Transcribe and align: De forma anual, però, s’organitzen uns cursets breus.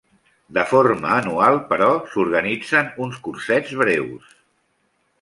De 0.57 0.63
forma 0.71 1.11
anual, 1.17 1.59
però, 1.73 1.91
s’organitzen 2.15 2.93
uns 3.07 3.23
cursets 3.29 3.79
breus. 3.85 4.37